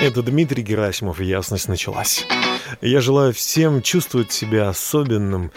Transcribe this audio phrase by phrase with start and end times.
[0.00, 2.26] Это Дмитрий Герасимов, и ясность началась.
[2.82, 5.50] Я желаю всем чувствовать себя особенным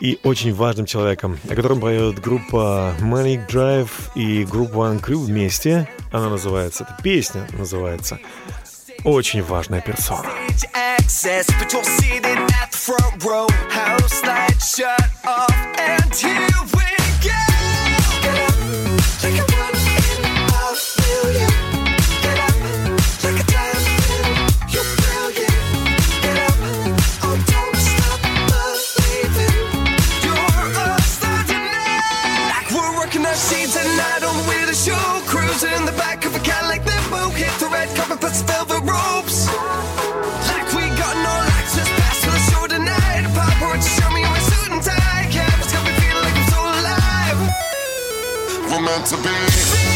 [0.00, 5.88] и очень важным человеком, о котором поет группа Manic Drive и группа One Crew вместе.
[6.12, 8.18] Она называется, эта песня называется
[9.04, 10.28] «Очень важная персона».
[11.10, 11.46] access,
[38.30, 39.48] ropes.
[40.74, 41.34] We got no
[41.98, 43.26] pass show tonight.
[43.82, 45.28] Show me my suit and tie.
[45.34, 47.38] Got me feeling so alive.
[48.70, 49.89] We're meant to be.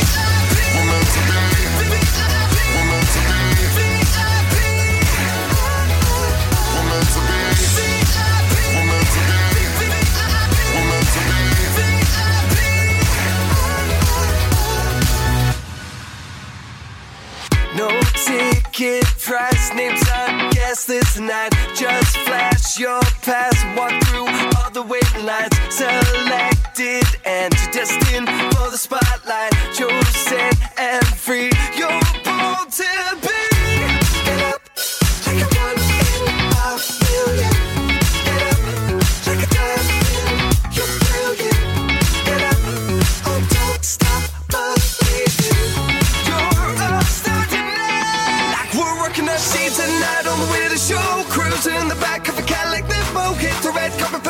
[18.75, 21.53] Ticket price, names on guest list tonight.
[21.75, 24.27] Just flash your pass, walk through
[24.59, 25.53] all the waiting lines.
[25.71, 29.53] Selected and destined for the spotlight.
[29.73, 31.51] Chosen and free,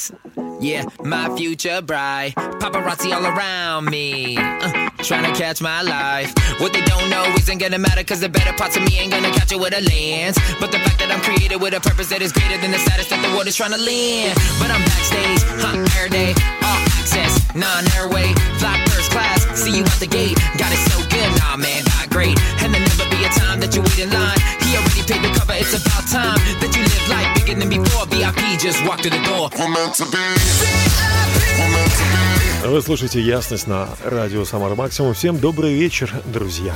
[0.00, 0.12] eyes.
[0.60, 2.34] Yeah, my future bright.
[2.36, 4.36] Paparazzi all around me.
[4.36, 6.32] Uh, trying to catch my life.
[6.60, 9.30] What they don't know isn't gonna matter, cause the better parts of me ain't gonna
[9.30, 10.36] catch it with a lens.
[10.60, 13.08] But the fact that I'm created with a purpose that is greater than the status
[13.10, 14.36] that the world is trying to land.
[14.58, 16.32] But I'm backstage, huh, air day,
[16.62, 19.39] all access, non airway, fly first class.
[19.60, 22.32] See you out the gate, got it so good, nah man, got great.
[22.64, 24.40] And there'll never be a time that you wait in line.
[24.64, 28.08] He already paid the cover, it's about time that you live life bigger than before.
[28.08, 29.50] VIP just walk through the door.
[29.60, 30.16] We're meant to be.
[31.60, 32.04] We're meant to
[32.64, 32.70] be.
[32.70, 35.12] Вы слушаете «Ясность» на радио «Самара Максимум».
[35.12, 36.74] Всем добрый вечер, друзья.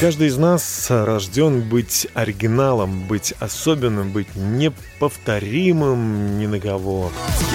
[0.00, 7.12] Каждый из нас рожден быть оригиналом, быть особенным, быть неповторимым ни на кого.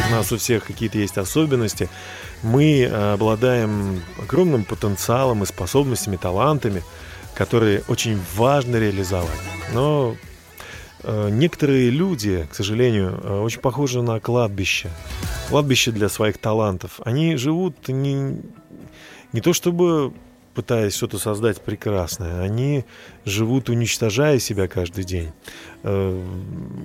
[0.07, 1.90] У нас у всех какие-то есть особенности.
[2.44, 6.84] Мы э, обладаем огромным потенциалом и способностями, талантами,
[7.34, 9.30] которые очень важно реализовать.
[9.74, 10.16] Но
[11.03, 14.90] э, некоторые люди, к сожалению, э, очень похожи на кладбище.
[15.50, 17.00] Кладбище для своих талантов.
[17.06, 18.42] Они живут не,
[19.34, 20.14] не то чтобы
[20.57, 22.84] пытаясь что-то создать прекрасное, они
[23.25, 25.31] живут, уничтожая себя каждый день.
[25.84, 26.19] Э,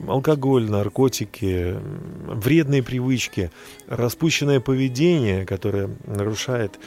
[0.09, 1.79] Алкоголь, наркотики,
[2.27, 3.51] вредные привычки,
[3.89, 6.79] распущенное поведение, которое нарушает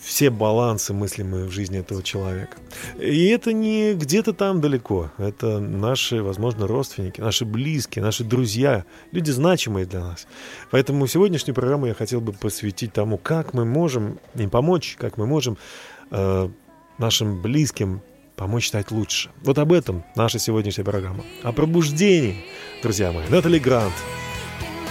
[0.00, 2.56] все балансы мыслимые в жизни этого человека.
[2.98, 5.12] И это не где-то там далеко.
[5.18, 10.26] Это наши, возможно, родственники, наши близкие, наши друзья, люди значимые для нас.
[10.72, 15.26] Поэтому сегодняшнюю программу я хотел бы посвятить тому, как мы можем им помочь, как мы
[15.26, 15.56] можем
[16.10, 16.48] э,
[16.98, 18.02] нашим близким
[18.36, 19.30] помочь стать лучше.
[19.42, 21.24] Вот об этом наша сегодняшняя программа.
[21.42, 22.44] О пробуждении,
[22.82, 23.26] друзья мои.
[23.28, 23.94] Натали Грант,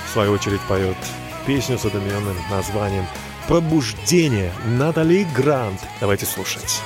[0.07, 0.97] в свою очередь, поет
[1.45, 3.05] песню с одноименным названием
[3.47, 5.79] «Пробуждение» Натали Грант.
[5.99, 6.81] Давайте слушать.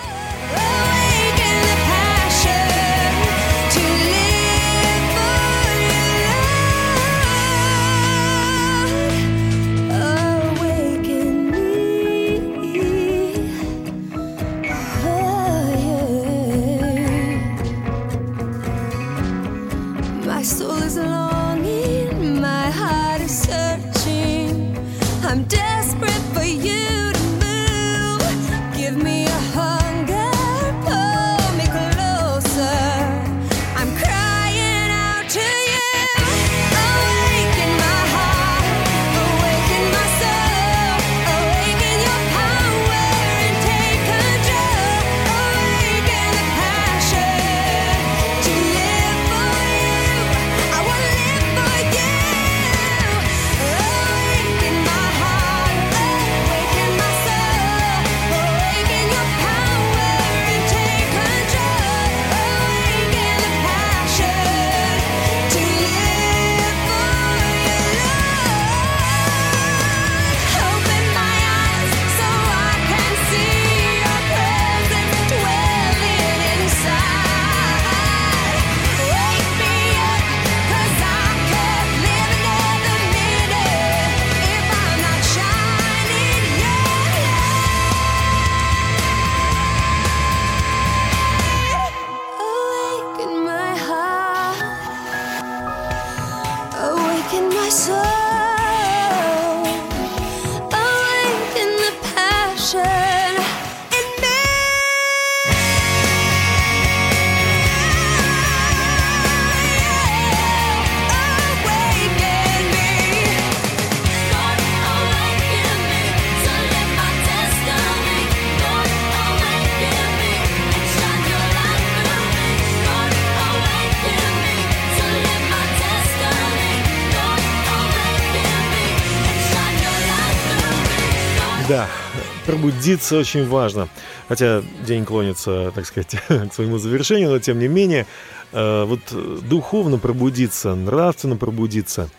[132.50, 133.90] Пробудиться очень важно.
[134.28, 138.08] Хотя день клонится, так сказать, к своему завершению, но тем не менее,
[138.54, 139.02] э, вот
[139.48, 142.10] духовно пробудиться, нравственно пробудиться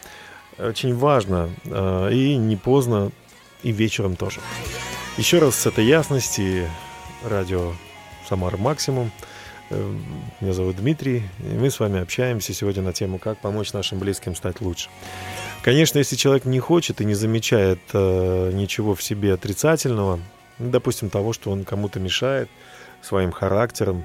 [0.57, 1.51] очень важно.
[1.65, 3.11] э, И не поздно,
[3.65, 4.41] и вечером тоже.
[5.17, 6.71] Еще раз с этой ясности
[7.25, 7.73] радио
[8.29, 9.11] Самара Максимум.
[9.71, 9.95] Э,
[10.41, 14.37] Меня зовут Дмитрий, и мы с вами общаемся сегодня на тему, как помочь нашим близким
[14.37, 14.91] стать лучше.
[15.63, 20.19] Конечно, если человек не хочет и не замечает э, ничего в себе отрицательного,
[20.59, 22.49] ну, допустим, того, что он кому-то мешает
[23.03, 24.03] своим характером.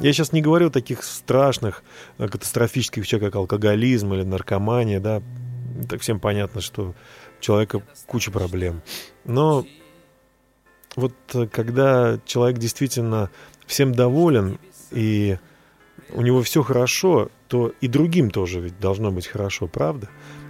[0.00, 1.82] Я сейчас не говорю о таких страшных,
[2.18, 5.22] э, катастрофических вещах, как алкоголизм или наркомания, да.
[5.88, 6.94] Так всем понятно, что у
[7.40, 8.82] человека куча проблем.
[9.24, 9.64] Но
[10.94, 13.30] вот э, когда человек действительно
[13.66, 14.58] всем доволен
[14.90, 15.38] и
[16.12, 20.08] у него все хорошо, то и другим тоже ведь должно быть хорошо, правда?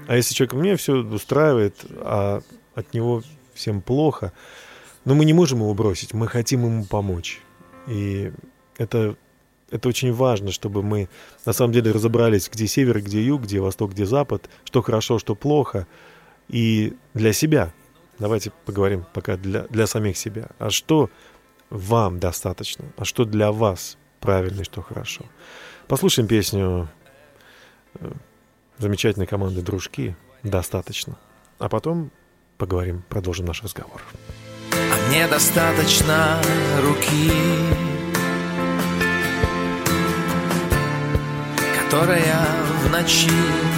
[0.08, 2.40] А если человек мне все устраивает, а
[2.74, 3.22] от него
[3.52, 4.32] всем плохо,
[5.04, 7.42] но мы не можем его бросить, мы хотим ему помочь.
[7.86, 8.32] И
[8.78, 9.16] это,
[9.70, 11.10] это очень важно, чтобы мы
[11.44, 15.34] на самом деле разобрались, где север, где юг, где восток, где запад, что хорошо, что
[15.34, 15.86] плохо.
[16.48, 17.70] И для себя.
[18.18, 20.48] Давайте поговорим пока для, для самих себя.
[20.58, 21.10] А что
[21.68, 22.86] вам достаточно?
[22.96, 25.26] А что для вас правильно и что хорошо?
[25.86, 26.88] Послушаем песню
[28.00, 28.10] э,
[28.78, 31.16] замечательной команды «Дружки» «Достаточно».
[31.58, 32.10] А потом
[32.56, 34.00] поговорим, продолжим наш разговор.
[34.72, 36.40] А мне достаточно
[36.82, 37.32] руки,
[41.84, 42.46] которая
[42.84, 43.30] в ночи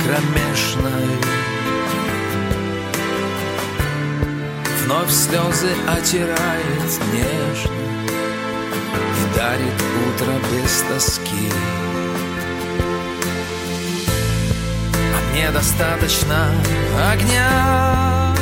[0.05, 1.41] кромешной
[4.85, 7.71] вновь слезы отирает нежно
[9.17, 9.75] и дарит
[10.07, 11.80] утро без тоски.
[15.31, 16.49] А мне достаточно
[17.13, 18.35] огня,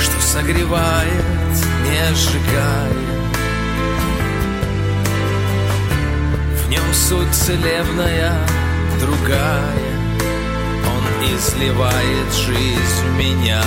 [0.00, 1.24] что согревает,
[1.82, 2.92] не сжигая.
[6.54, 8.32] В нем суть целебная,
[9.00, 9.92] другая.
[10.86, 13.62] Он изливает жизнь в меня.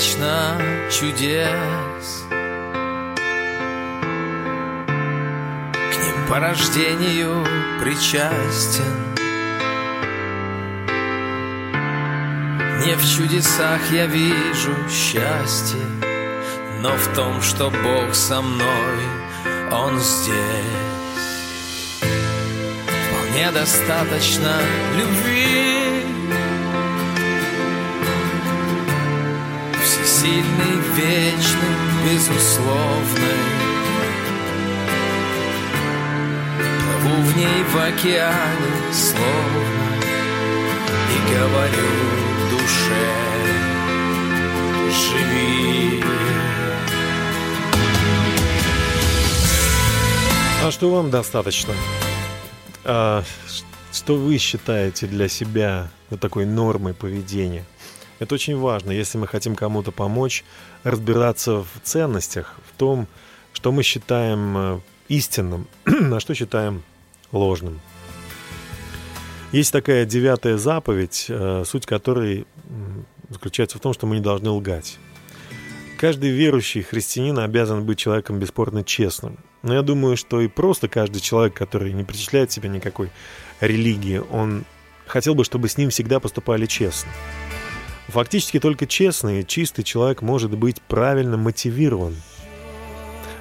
[0.00, 0.56] Достаточно
[0.90, 2.24] чудес.
[5.90, 7.46] К ним по рождению
[7.80, 8.84] причастен.
[12.86, 15.84] Не в чудесах я вижу счастье
[16.80, 19.04] Но в том, что Бог со мной,
[19.70, 20.34] Он здесь.
[23.10, 24.56] Вполне достаточно
[24.96, 25.79] любви
[30.20, 33.40] Всесильный, вечный, безусловный
[37.00, 39.94] Плыву в ней в океане словно
[41.08, 41.88] И говорю
[42.50, 43.16] душе
[44.90, 46.04] Живи
[50.62, 51.72] А что вам достаточно?
[52.84, 53.24] А,
[53.90, 57.64] что вы считаете для себя вот такой нормой поведения?
[58.20, 60.44] Это очень важно, если мы хотим кому-то помочь
[60.84, 63.08] разбираться в ценностях, в том,
[63.54, 66.82] что мы считаем э, истинным, а что считаем
[67.32, 67.80] ложным.
[69.52, 72.46] Есть такая девятая заповедь, э, суть которой
[73.30, 74.98] заключается в том, что мы не должны лгать.
[75.98, 79.38] Каждый верующий христианин обязан быть человеком бесспорно честным.
[79.62, 83.10] Но я думаю, что и просто каждый человек, который не причисляет себя никакой
[83.60, 84.64] религии, он
[85.06, 87.10] хотел бы, чтобы с ним всегда поступали честно.
[88.10, 92.16] Фактически только честный и чистый человек может быть правильно мотивирован.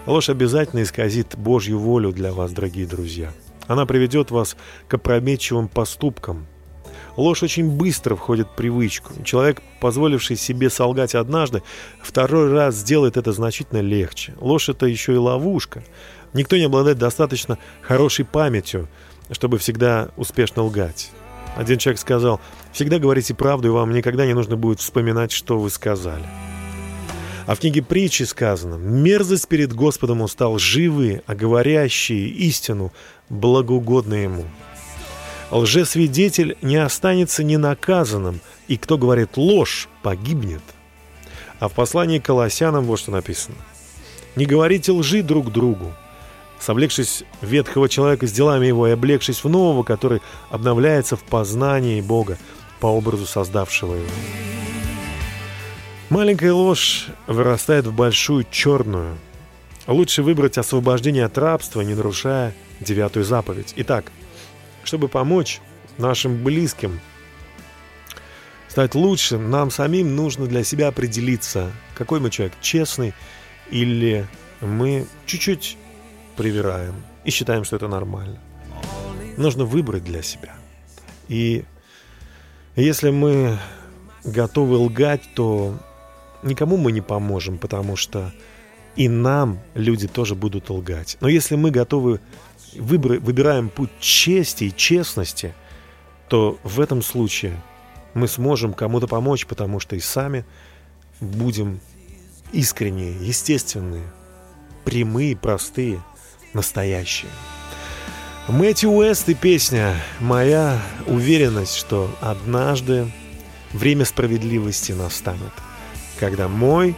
[0.06, 3.32] Ложь обязательно исказит Божью волю для вас, дорогие друзья.
[3.68, 4.56] Она приведет вас
[4.88, 6.46] к опрометчивым поступкам.
[7.18, 9.12] Ложь очень быстро входит в привычку.
[9.24, 11.64] Человек, позволивший себе солгать однажды,
[12.02, 14.36] второй раз сделает это значительно легче.
[14.40, 15.84] Ложь— это еще и ловушка.
[16.34, 18.88] Никто не обладает достаточно хорошей памятью,
[19.32, 21.12] чтобы всегда успешно лгать.
[21.56, 22.40] Один человек сказал,
[22.72, 26.26] всегда говорите правду, и вам никогда не нужно будет вспоминать, что вы сказали.
[27.46, 32.94] А в книге притчи сказано, «Мерзость перед Господом устал живые, а говорящие истину
[33.30, 34.46] благоугодны Ему».
[35.50, 40.62] Лжесвидетель не останется ненаказанным, и кто говорит ложь, погибнет.
[41.60, 43.58] А в послании к Колоссянам вот что написано.
[44.36, 45.92] «Не говорите лжи друг другу,
[46.60, 50.22] совлекшись ветхого человека с делами его и облегшись в нового, который
[50.52, 52.38] обновляется в познании Бога
[52.80, 54.10] по образу создавшего его».
[56.10, 59.18] Маленькая ложь вырастает в большую черную.
[59.86, 63.74] Лучше выбрать освобождение от рабства, не нарушая девятую заповедь.
[63.76, 64.12] Итак,
[64.84, 65.62] чтобы помочь
[66.00, 67.00] нашим близким
[68.68, 73.14] стать лучше, нам самим нужно для себя определиться, какой мы человек, честный
[73.70, 74.26] или
[74.62, 75.78] мы чуть-чуть
[76.38, 78.40] привираем и считаем, что это нормально.
[79.38, 80.56] Нужно выбрать для себя.
[81.28, 81.66] И
[82.76, 83.58] если мы
[84.24, 85.78] готовы лгать, то
[86.44, 88.32] никому мы не поможем, потому что
[88.96, 91.18] и нам люди тоже будут лгать.
[91.22, 92.20] Но если мы готовы
[92.76, 95.54] выбра- выбираем путь чести и честности,
[96.28, 97.60] то в этом случае
[98.14, 100.46] мы сможем кому-то помочь, потому что и сами
[101.20, 101.80] будем
[102.52, 104.04] искренние, естественные,
[104.84, 106.02] прямые, простые,
[106.54, 107.32] настоящие.
[108.50, 113.08] Мэтью Уэст и песня «Моя уверенность, что однажды
[113.74, 115.54] время справедливости настанет,
[116.20, 116.96] когда мой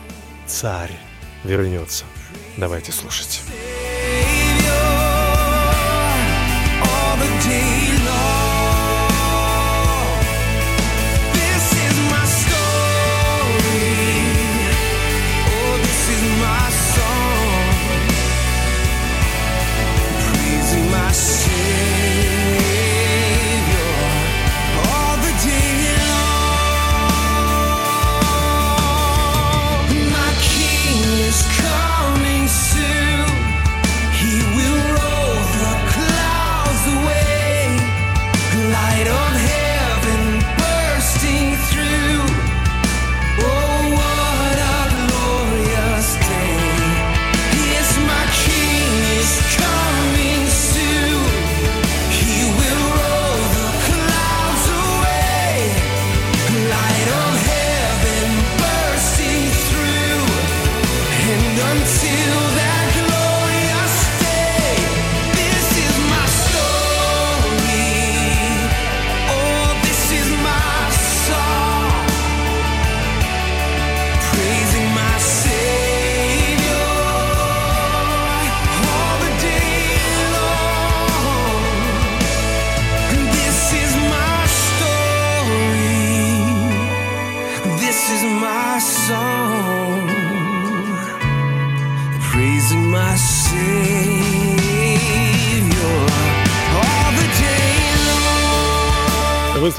[0.48, 0.98] царь
[1.43, 2.05] вернется».
[2.55, 3.41] Давайте слушать.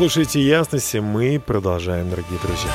[0.02, 2.73] Слушаете «Ясности», мы продолжаем, дорогие друзья.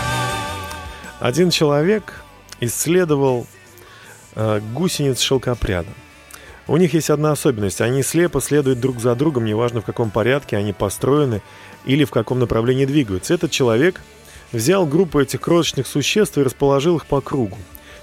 [1.20, 2.24] Один человек
[2.62, 3.46] исследовал
[4.36, 5.90] э, гусениц шелкопряда.
[6.68, 7.82] У них есть одна особенность.
[7.82, 11.42] Они слепо следуют друг за другом, неважно в каком порядке они построены
[11.84, 13.34] или в каком направлении двигаются.
[13.34, 14.02] Этот человек
[14.54, 17.58] взял группу этих крошечных существ и расположил их по кругу.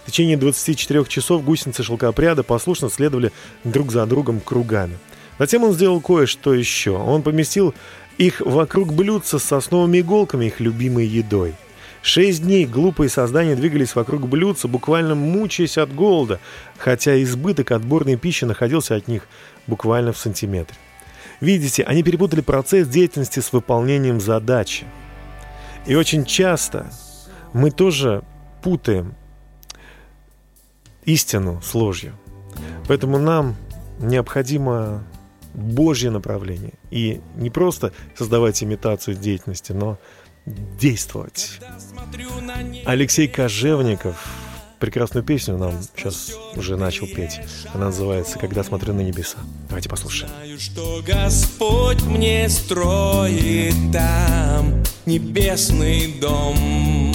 [0.04, 3.32] В течение 24 часов гусеницы шелкопряда послушно следовали
[3.64, 4.98] друг за другом кругами.
[5.38, 6.92] Затем он сделал кое-что еще.
[6.92, 7.74] Он поместил
[8.18, 11.54] их вокруг блюдца с сосновыми иголками, их любимой едой.
[12.02, 16.38] Шесть дней глупые создания двигались вокруг блюдца, буквально мучаясь от голода,
[16.76, 19.26] хотя избыток отборной пищи находился от них
[19.66, 20.76] буквально в сантиметре.
[21.40, 24.84] Видите, они перепутали процесс деятельности с выполнением задачи.
[25.86, 26.90] И очень часто
[27.52, 28.22] мы тоже
[28.62, 29.14] путаем
[31.04, 32.12] истину с ложью.
[32.86, 33.56] Поэтому нам
[33.98, 35.04] необходимо
[35.54, 36.74] Божье направление.
[36.90, 39.98] И не просто создавать имитацию деятельности, но
[40.46, 41.60] действовать.
[42.84, 44.16] Алексей Кожевников
[44.84, 47.40] прекрасную песню нам сейчас уже начал петь.
[47.72, 49.38] Она называется «Когда смотрю на небеса».
[49.68, 50.28] Давайте послушаем.
[50.28, 57.12] Знаю, что Господь мне строит там небесный дом.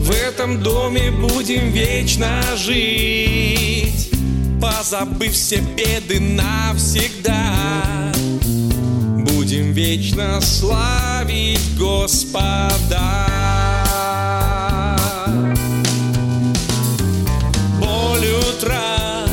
[0.00, 4.10] В этом доме будем вечно жить,
[4.60, 8.12] позабыв все беды навсегда.
[9.18, 13.26] Будем вечно славить Господа.
[17.80, 19.26] Боль утра,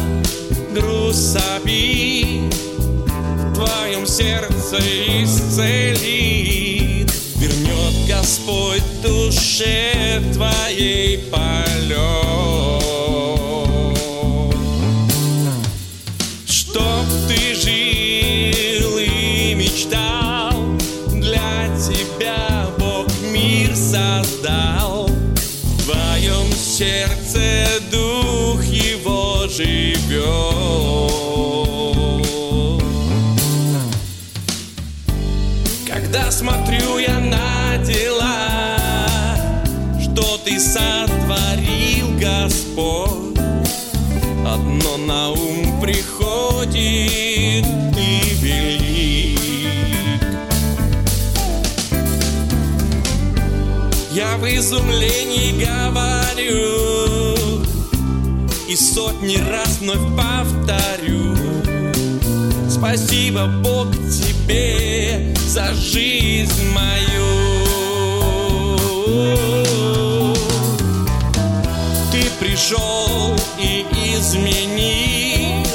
[0.73, 4.77] груз обид В твоем сердце
[5.23, 12.52] исцелит Вернет Господь душе твоей полет
[54.73, 56.95] изумлении говорю
[58.67, 61.35] И сотни раз вновь повторю.
[62.69, 67.23] Спасибо, Бог, тебе за жизнь мою.
[72.11, 73.85] Ты пришел и
[74.17, 75.65] изменил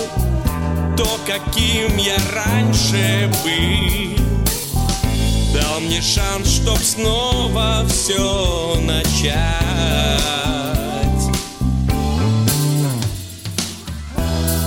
[0.97, 4.18] То, каким я раньше был
[5.99, 9.35] Мне шанс, чтоб снова все начать.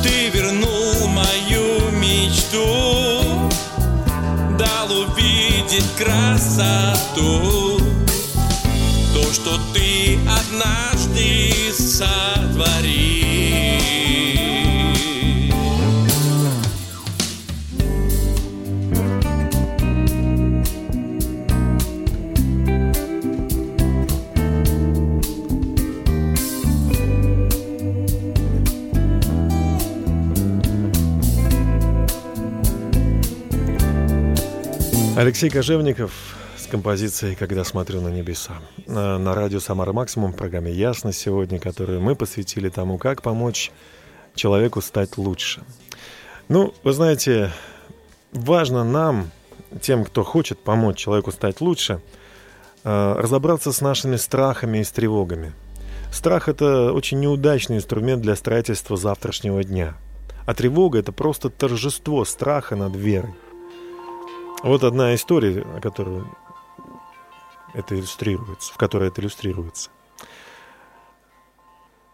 [0.03, 3.49] Ты вернул мою мечту
[4.59, 7.79] Дал увидеть красоту.
[9.13, 13.20] То, что ты однажды сотворил
[35.31, 36.11] Алексей Кожевников
[36.57, 38.55] с композицией «Когда смотрю на небеса».
[38.85, 43.71] На, радио «Самара Максимум» в программе «Ясно» сегодня, которую мы посвятили тому, как помочь
[44.35, 45.63] человеку стать лучше.
[46.49, 47.49] Ну, вы знаете,
[48.33, 49.31] важно нам,
[49.81, 52.01] тем, кто хочет помочь человеку стать лучше,
[52.83, 55.53] э, разобраться с нашими страхами и с тревогами.
[56.11, 59.95] Страх– это очень неудачный инструмент для строительства завтрашнего дня.
[60.45, 63.33] А тревога– это просто торжество страха над верой.
[64.63, 65.79] Вот одна история, о
[67.73, 69.89] это иллюстрируется, в которой это иллюстрируется.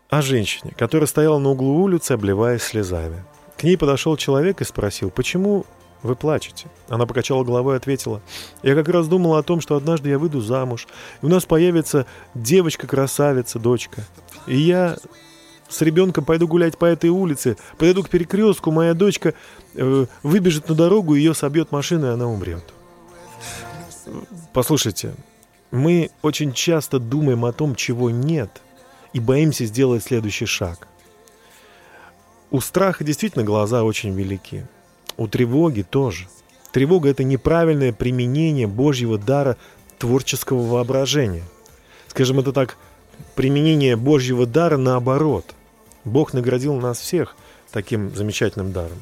[0.09, 3.25] О женщине, которая стояла на углу улицы, обливаясь слезами.
[3.57, 5.65] К ней подошел человек и спросил, почему
[6.03, 6.67] вы плачете?
[6.87, 8.21] Она покачала головой и ответила,
[8.63, 10.87] я как раз думала о том, что однажды я выйду замуж,
[11.21, 14.03] и у нас появится девочка-красавица, дочка.
[14.45, 14.97] И я
[15.69, 19.33] с ребенком пойду гулять по этой улице, подойду к перекрестку, моя дочка
[19.73, 22.63] э, выбежит на дорогу, ее собьет машина, и она умрет.
[24.53, 25.13] Послушайте,
[25.71, 28.61] мы очень часто думаем о том, чего нет,
[29.13, 30.87] и боимся сделать следующий шаг.
[32.49, 34.65] У страха действительно глаза очень велики.
[35.17, 36.27] У тревоги тоже.
[36.71, 39.57] Тревога– это неправильное применение Божьего дара
[39.97, 41.43] творческого воображения.
[42.07, 42.77] Скажем это так,
[43.35, 45.55] применение Божьего дара наоборот.
[46.07, 47.35] Бог наградил нас всех
[47.71, 49.01] таким замечательным даром.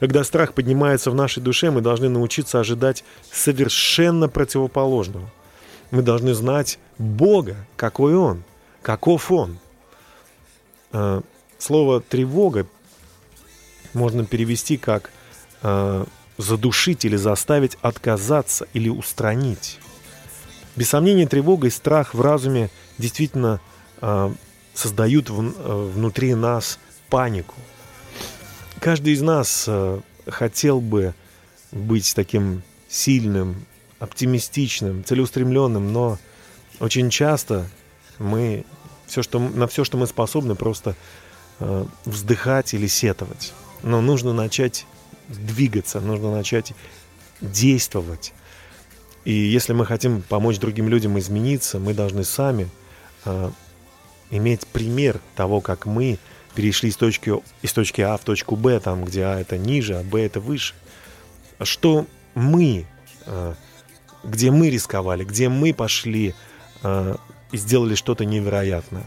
[0.00, 5.30] Когда страх поднимается в нашей душе, мы должны научиться ожидать совершенно противоположного.
[5.90, 8.42] Мы должны знать Бога, какой Он,
[8.82, 9.58] каков Он.
[10.92, 11.20] Э,
[11.58, 12.66] Слово «тревога»
[13.94, 15.10] можно перевести как
[15.62, 16.04] э,
[16.36, 19.78] задушить или заставить отказаться или устранить.
[20.76, 23.60] Без сомнения, тревога и страх в разуме действительно
[24.00, 24.32] э,
[24.74, 27.54] создают в, э, внутри нас панику.
[28.80, 31.14] Каждый из нас э, хотел бы
[31.72, 33.64] быть таким сильным,
[33.98, 36.18] оптимистичным, целеустремленным, но
[36.80, 37.68] очень часто
[38.18, 38.64] мы
[39.06, 40.94] все, что, на все, что мы способны, просто
[41.60, 43.52] э, вздыхать или сетовать.
[43.82, 44.86] Но нужно начать
[45.28, 46.72] двигаться, нужно начать
[47.40, 48.32] действовать.
[49.24, 52.68] И если мы хотим помочь другим людям измениться, мы должны сами
[53.24, 53.50] э,
[54.36, 56.18] иметь пример того, как мы
[56.54, 60.02] перешли из точки, из точки А в точку Б, там, где А это ниже, а
[60.02, 60.74] Б это выше.
[61.60, 62.86] Что мы,
[63.26, 63.54] э,
[64.24, 66.34] где мы рисковали, где мы пошли
[66.82, 67.16] э,
[67.52, 69.04] и сделали что-то невероятное.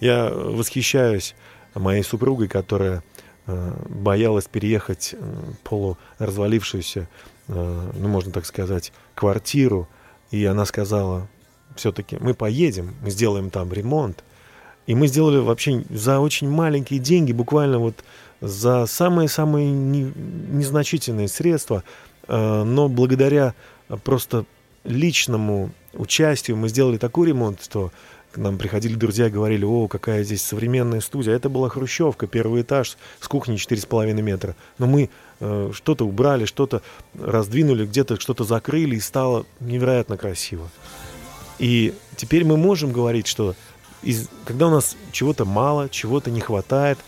[0.00, 1.34] Я восхищаюсь
[1.74, 3.02] моей супругой, которая
[3.46, 5.14] э, боялась переехать
[5.64, 7.08] полуразвалившуюся,
[7.48, 9.88] ну, можно так сказать, квартиру.
[10.30, 11.28] И она сказала,
[11.80, 14.22] все-таки мы поедем, мы сделаем там ремонт.
[14.86, 17.94] И мы сделали вообще за очень маленькие деньги, буквально вот
[18.40, 20.12] за самые-самые не-
[20.50, 21.82] незначительные средства,
[22.28, 23.54] э, но благодаря
[24.04, 24.44] просто
[24.84, 27.92] личному участию мы сделали такой ремонт, что
[28.32, 31.34] к нам приходили друзья и говорили, о, какая здесь современная студия.
[31.34, 34.54] Это была хрущевка, первый этаж с кухней 4,5 метра.
[34.78, 36.82] Но мы э, что-то убрали, что-то
[37.18, 40.70] раздвинули, где-то что-то закрыли, и стало невероятно красиво.
[41.60, 43.54] И теперь мы можем говорить, что
[44.02, 46.98] из, когда у нас чего-то мало, чего-то не хватает,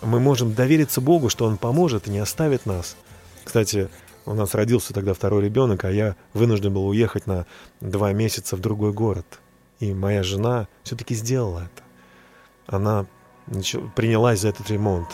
[0.00, 2.96] мы можем довериться Богу, что Он поможет и не оставит нас.
[3.42, 3.88] Кстати,
[4.24, 7.46] у нас родился тогда второй ребенок, а я вынужден был уехать на
[7.80, 9.40] два месяца в другой город.
[9.80, 11.82] И моя жена все-таки сделала это.
[12.68, 13.06] Она
[13.96, 15.08] принялась за этот ремонт.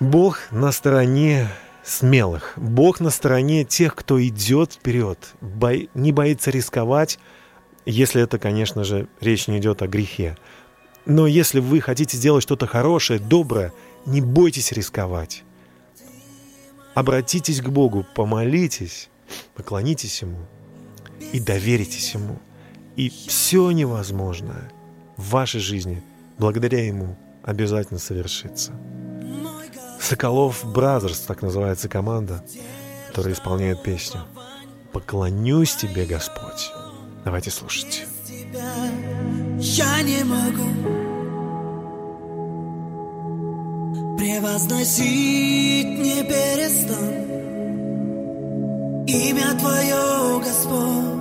[0.00, 1.48] Бог на стороне
[1.84, 2.54] смелых.
[2.56, 7.18] Бог на стороне тех, кто идет вперед, бо- не боится рисковать,
[7.84, 10.36] если это, конечно же, речь не идет о грехе.
[11.04, 13.72] Но если вы хотите сделать что-то хорошее, доброе,
[14.06, 15.42] не бойтесь рисковать.
[16.94, 19.08] Обратитесь к Богу, помолитесь,
[19.54, 20.38] поклонитесь Ему
[21.32, 22.38] и доверитесь Ему.
[22.96, 24.70] И все невозможное
[25.16, 26.02] в вашей жизни
[26.38, 28.72] благодаря Ему обязательно совершится.
[30.02, 32.42] Соколов Brothers, так называется команда,
[33.08, 34.22] которая исполняет песню
[34.92, 36.72] «Поклонюсь тебе, Господь».
[37.24, 38.04] Давайте слушать.
[39.60, 40.68] Я не могу
[44.18, 47.22] превозносить не перестану
[49.06, 51.12] имя Твое, Господь.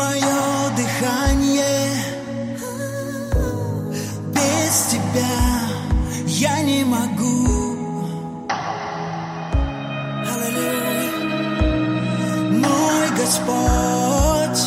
[0.00, 0.42] Мое
[0.80, 1.88] дыхание.
[4.36, 5.38] Без тебя
[6.26, 7.36] я не могу.
[10.32, 11.12] Аллилуйя.
[12.64, 14.62] Мой Господь,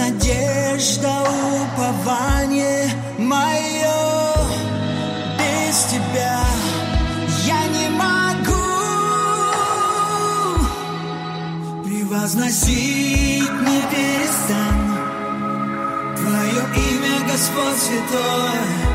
[0.00, 1.14] надежда,
[1.62, 2.82] упование
[3.18, 4.00] мое.
[5.40, 6.40] Без тебя
[7.54, 8.68] я не могу
[11.84, 13.27] превозносить
[17.38, 18.58] имя, Господь святой.
[18.58, 18.87] Поклонюсь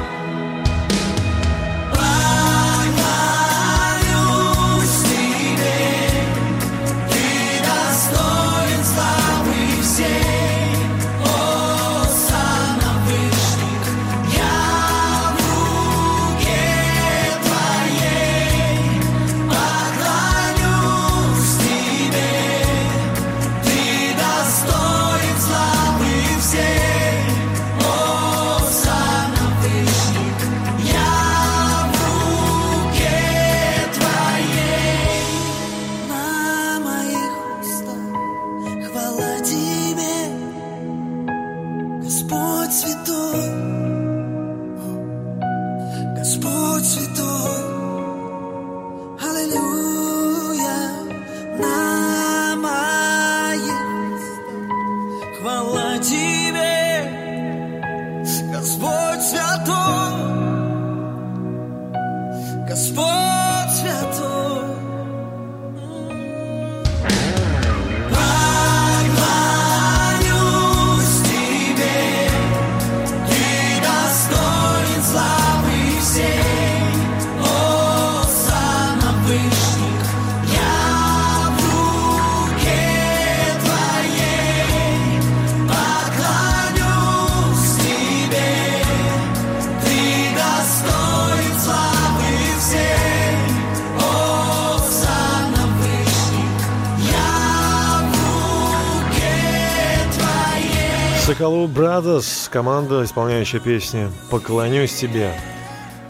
[101.44, 105.34] Соколов Brothers, команда, исполняющая песни «Поклонюсь тебе».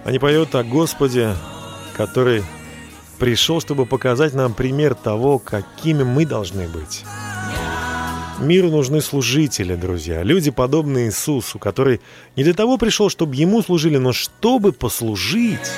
[0.05, 1.35] Они поют о Господе,
[1.97, 2.43] который
[3.17, 7.03] пришел, чтобы показать нам пример того, какими мы должны быть.
[8.41, 11.99] Миру нужны служители, друзья, люди, подобные Иисусу, который
[12.35, 15.71] не для того пришел, чтобы ему служили, но чтобы послужить.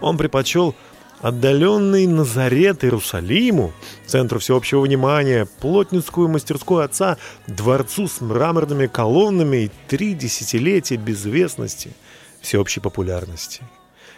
[0.00, 0.74] Он предпочел
[1.20, 3.72] отдаленный Назарет Иерусалиму,
[4.06, 11.92] центру всеобщего внимания, плотницкую мастерскую отца, дворцу с мраморными колоннами и три десятилетия безвестности,
[12.40, 13.62] всеобщей популярности.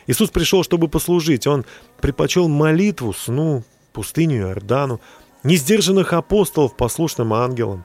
[0.06, 1.46] Иисус пришел, чтобы послужить.
[1.46, 1.64] Он
[2.00, 5.00] предпочел молитву, сну, пустыню Иордану,
[5.44, 7.84] несдержанных апостолов послушным ангелам.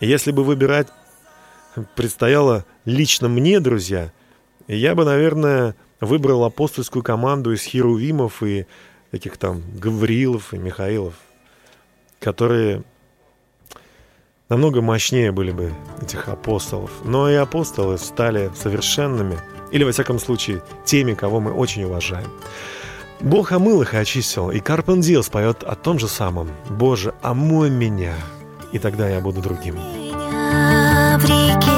[0.00, 0.88] Если бы выбирать
[1.96, 4.12] предстояло лично мне, друзья,
[4.68, 8.66] я бы, наверное, выбрал апостольскую команду из херувимов и
[9.10, 11.14] таких там Гавриилов и Михаилов,
[12.18, 12.82] которые
[14.48, 16.90] намного мощнее были бы этих апостолов.
[17.04, 19.38] Но и апостолы стали совершенными,
[19.70, 22.28] или, во всяком случае, теми, кого мы очень уважаем.
[23.20, 26.50] Бог омыл их и очистил, и Карпен Диас поет о том же самом.
[26.68, 28.14] «Боже, омой меня,
[28.72, 29.76] и тогда я буду другим».
[29.76, 31.71] меня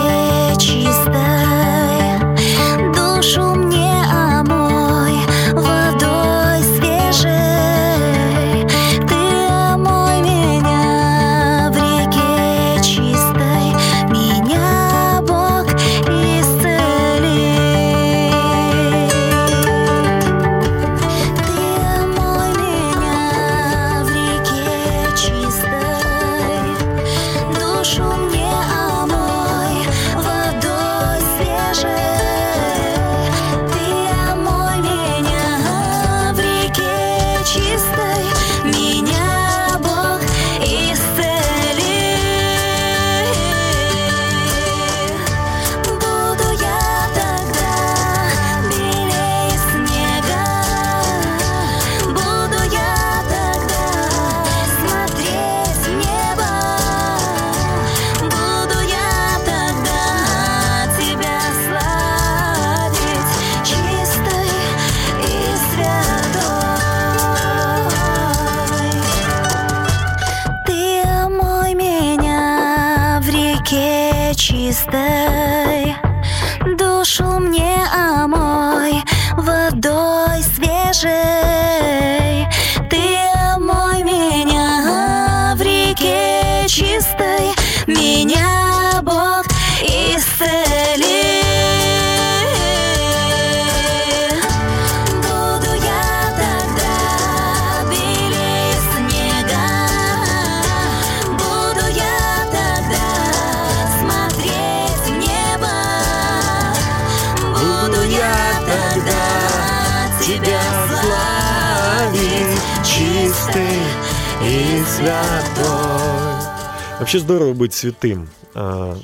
[117.64, 118.28] быть святым.
[118.54, 118.98] А,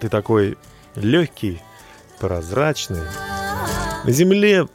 [0.00, 0.58] Ты такой
[0.96, 1.62] легкий,
[2.18, 3.02] прозрачный.
[4.04, 4.66] На земле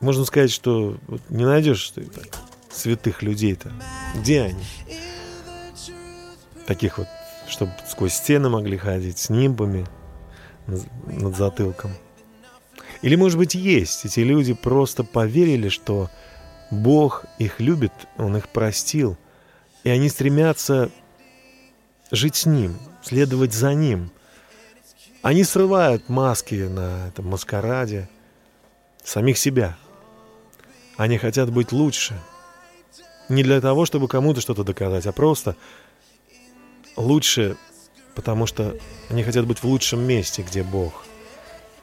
[0.00, 0.96] можно сказать, что
[1.28, 2.28] не найдешь ты так
[2.70, 3.70] святых людей-то.
[4.14, 4.64] Где они?
[6.66, 7.08] Таких вот,
[7.46, 9.86] чтобы сквозь стены могли ходить с нимбами
[10.66, 11.90] над затылком.
[13.02, 14.06] Или, может быть, есть.
[14.06, 16.08] Эти люди просто поверили, что
[16.70, 19.18] Бог их любит, Он их простил,
[19.84, 20.90] и они стремятся
[22.10, 24.10] жить с Ним, следовать за Ним.
[25.22, 28.08] Они срывают маски на этом маскараде
[29.04, 29.76] самих себя.
[30.96, 32.20] Они хотят быть лучше.
[33.28, 35.56] Не для того, чтобы кому-то что-то доказать, а просто
[36.96, 37.56] лучше
[38.14, 38.76] потому что
[39.08, 41.04] они хотят быть в лучшем месте, где Бог.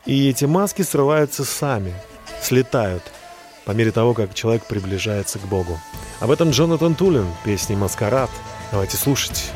[0.06, 1.94] И эти маски срываются сами,
[2.42, 3.04] слетают
[3.66, 5.80] по мере того, как человек приближается к Богу.
[6.20, 8.30] Об этом Джонатан Тулин, песни «Маскарад».
[8.72, 9.52] Давайте слушать.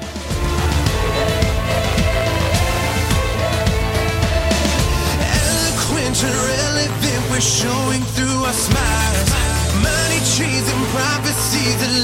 [7.41, 9.29] Showing through our smiles.
[9.81, 12.00] Money trees and prophecies,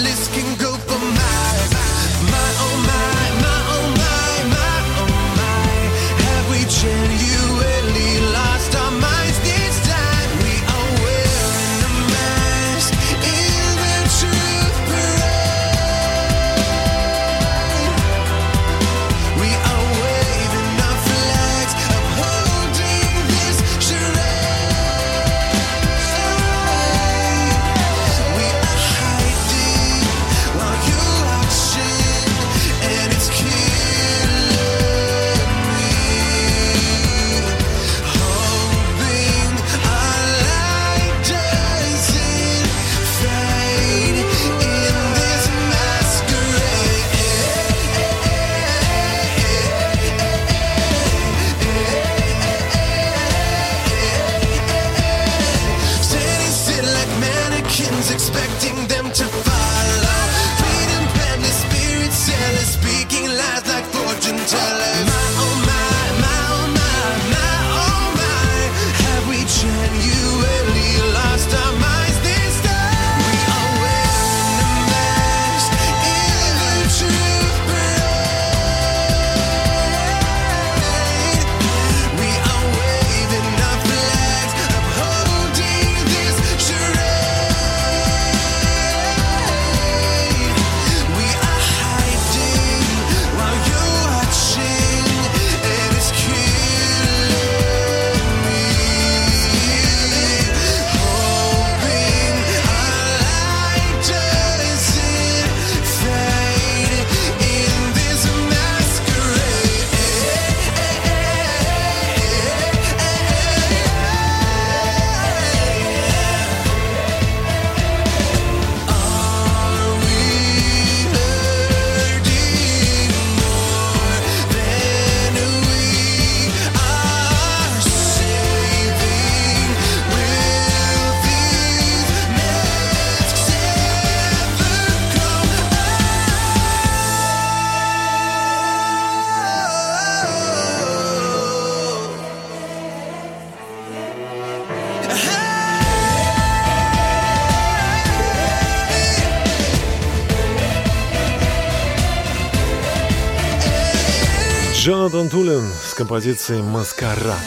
[155.17, 157.41] Джонатан Тулин с композицией «Маскарад».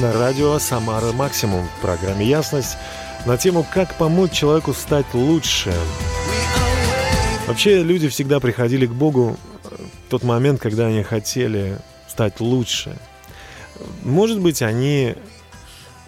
[0.00, 2.76] На радио «Самара Максимум» в программе «Ясность»
[3.26, 5.74] на тему «Как помочь человеку стать лучше».
[7.48, 12.96] Вообще люди всегда приходили к Богу в тот момент, когда они хотели стать лучше.
[14.04, 15.16] Может быть, они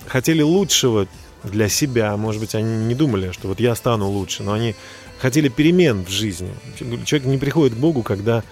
[0.07, 1.09] хотели лучшего
[1.43, 4.77] для себя, может быть, они не думали, что вот я стану лучше, но они
[5.19, 6.55] хотели перемен в жизни.
[7.07, 8.45] Человек не приходит к Богу, когда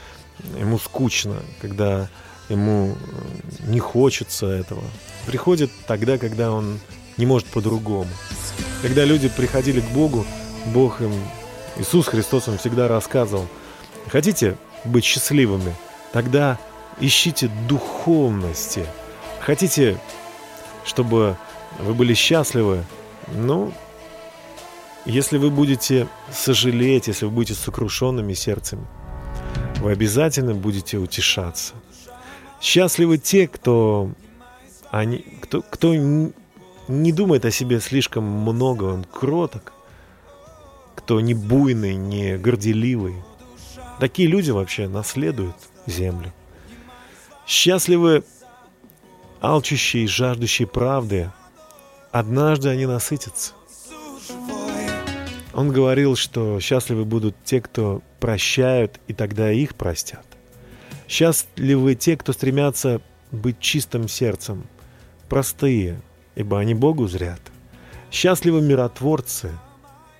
[0.58, 2.08] ему скучно, когда
[2.48, 4.82] ему э, не хочется этого.
[5.26, 6.80] Приходит тогда, когда он
[7.16, 8.10] не может по-другому.
[8.82, 10.24] Когда люди приходили к Богу,
[10.66, 11.12] Бог им,
[11.76, 13.46] Иисус Христос им всегда рассказывал,
[14.08, 15.74] хотите быть счастливыми,
[16.12, 16.58] тогда
[16.98, 18.86] ищите духовности.
[19.40, 19.98] Хотите,
[20.84, 21.36] чтобы
[21.78, 22.84] вы были счастливы,
[23.32, 23.72] ну,
[25.04, 28.86] если вы будете сожалеть, если вы будете сокрушенными сердцем,
[29.80, 31.74] вы обязательно будете утешаться.
[32.60, 34.10] Счастливы те, кто,
[34.90, 39.72] они, кто, кто не думает о себе слишком много, он кроток,
[40.94, 43.14] кто не буйный, не горделивый.
[43.98, 45.56] Такие люди вообще наследуют
[45.86, 46.32] землю.
[47.46, 48.24] Счастливы
[49.40, 51.30] алчущие и жаждущие правды.
[52.12, 53.52] Однажды они насытятся.
[55.52, 60.24] Он говорил, что счастливы будут те, кто прощают, и тогда их простят.
[61.08, 63.00] Счастливы те, кто стремятся
[63.32, 64.66] быть чистым сердцем,
[65.28, 66.00] простые,
[66.34, 67.40] ибо они Богу зрят.
[68.10, 69.50] Счастливы миротворцы,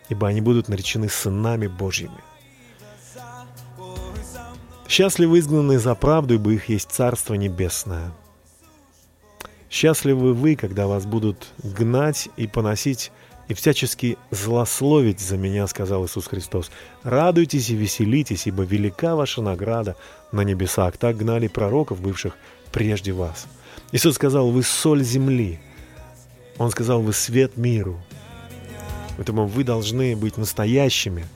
[0.08, 2.18] ибо они будут наречены сынами Божьими.
[4.88, 8.12] Счастливы изгнанные за правду, ибо их есть Царство Небесное.
[9.70, 13.12] Счастливы вы, когда вас будут гнать и поносить
[13.50, 16.70] и всячески злословить за меня, сказал Иисус Христос.
[17.02, 19.96] Радуйтесь и веселитесь, ибо велика ваша награда
[20.30, 20.96] на небесах.
[20.96, 22.36] Так гнали пророков, бывших
[22.70, 23.46] прежде вас.
[23.90, 25.58] Иисус сказал, вы соль земли.
[26.58, 28.00] Он сказал, вы свет миру.
[29.16, 31.26] Поэтому вы должны быть настоящими,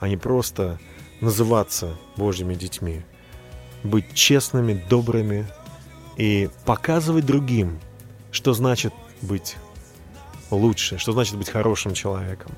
[0.00, 0.80] а не просто
[1.20, 3.02] называться Божьими детьми.
[3.84, 5.46] Быть честными, добрыми
[6.16, 7.78] и показывать другим,
[8.32, 8.92] что значит
[9.22, 9.56] быть
[10.50, 12.52] лучше, что значит быть хорошим человеком.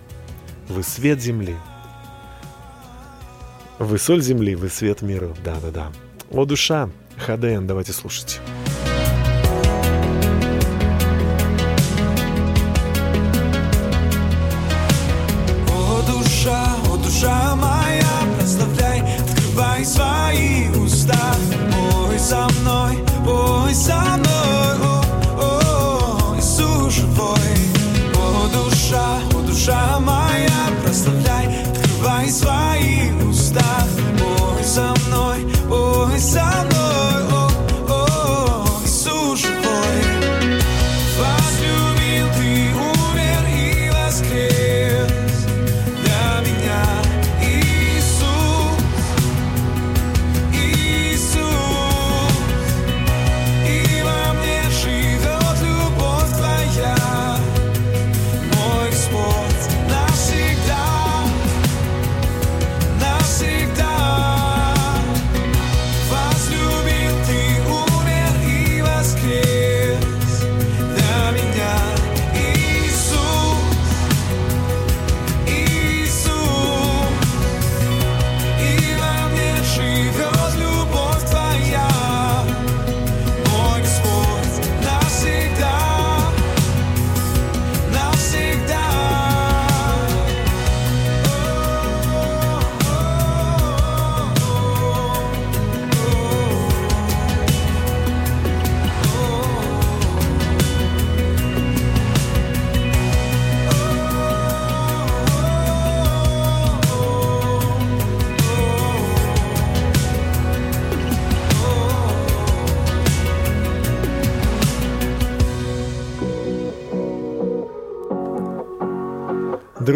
[0.68, 1.57] Вы свет земли.
[3.78, 5.34] Вы соль земли, вы свет мира.
[5.45, 5.93] Да-да-да.
[6.30, 6.88] О, душа.
[7.18, 8.40] ХДН, давайте слушать.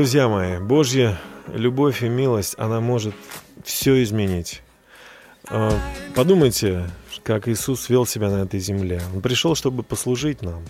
[0.06, 1.18] Друзья мои, Божья
[1.52, 3.12] любовь и милость, она может
[3.64, 4.62] все изменить.
[5.48, 5.72] А,
[6.14, 6.88] Подумайте,
[7.24, 9.02] как Иисус вел себя на этой земле.
[9.12, 10.62] Он пришел, чтобы послужить нам.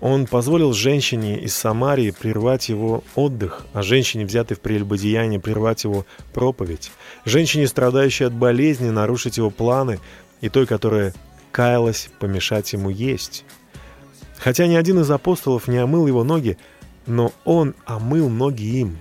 [0.00, 6.04] Он позволил женщине из Самарии прервать его отдых, а женщине, взятой в прелюбодеяние, прервать его
[6.34, 6.90] проповедь.
[7.24, 10.00] Женщине, страдающей от болезни, нарушить его планы,
[10.40, 11.14] и той, которая
[11.52, 13.44] каялась, помешать ему есть.
[14.38, 16.58] Хотя ни один из апостолов не омыл его ноги,
[17.06, 18.98] но он омыл ноги им.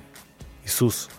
[0.65, 1.09] Иисус.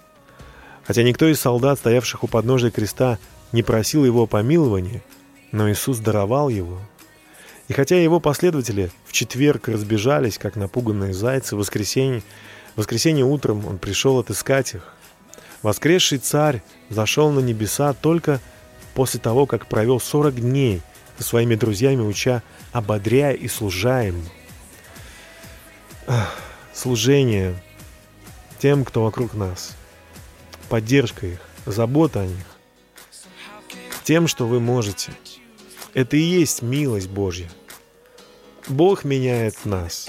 [0.85, 3.18] Хотя никто из солдат, стоявших у подножия креста,
[3.53, 5.03] не просил его о помиловании,
[5.53, 6.78] но Иисус даровал его.
[7.68, 12.22] И хотя его последователи в четверг разбежались, как напуганные зайцы, в воскресенье,
[12.74, 14.95] в воскресенье утром он пришел отыскать их.
[15.62, 18.41] Воскресший царь зашел на небеса только
[18.95, 20.83] после того, как провел 40 дней
[21.18, 24.24] со своими друзьями, уча, ободряя и служа им.
[26.07, 26.37] Ах,
[26.81, 27.62] Служение
[28.59, 29.76] тем, кто вокруг нас,
[30.70, 32.47] поддержка их, забота о них,
[34.03, 35.12] тем, что вы можете.
[35.93, 37.51] Это и есть милость Божья.
[38.66, 40.07] Бог меняет нас,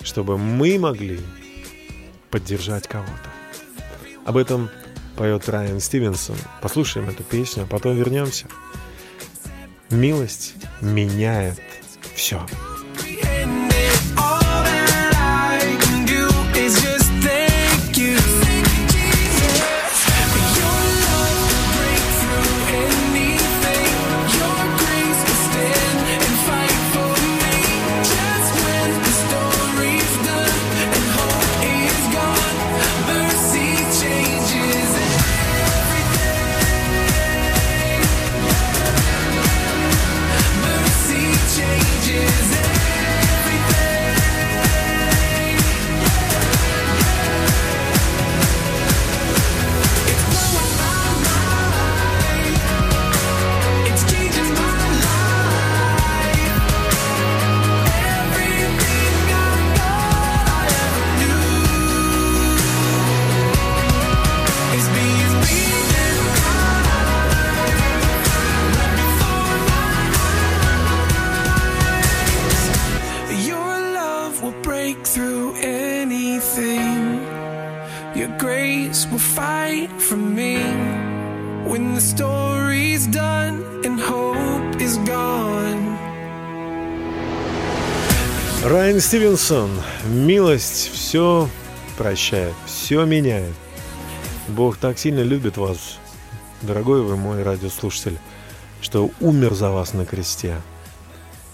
[0.00, 1.20] чтобы мы могли
[2.30, 3.30] поддержать кого-то.
[4.24, 4.70] Об этом
[5.16, 6.36] поет Райан Стивенсон.
[6.60, 8.48] Послушаем эту песню, а потом вернемся.
[9.88, 11.60] Милость меняет
[12.16, 12.44] все.
[89.12, 89.70] Стивенсон.
[90.06, 91.46] Милость все
[91.98, 93.52] прощает, все меняет.
[94.48, 95.98] Бог так сильно любит вас,
[96.62, 98.16] дорогой вы мой радиослушатель,
[98.80, 100.56] что умер за вас на кресте.